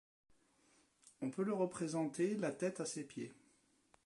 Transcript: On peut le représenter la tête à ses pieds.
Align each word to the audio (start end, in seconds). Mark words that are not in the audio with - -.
On 1.21 1.29
peut 1.29 1.43
le 1.43 1.53
représenter 1.53 2.33
la 2.35 2.51
tête 2.51 2.79
à 2.79 2.85
ses 2.85 3.03
pieds. 3.03 3.35